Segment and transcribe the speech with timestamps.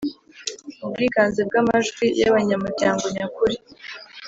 [0.85, 3.55] ubwiganze bw amajwi y abanyamuryango nyakuri